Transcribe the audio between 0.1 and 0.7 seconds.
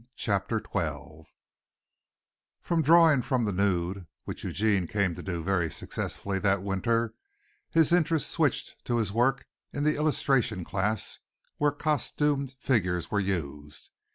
CHAPTER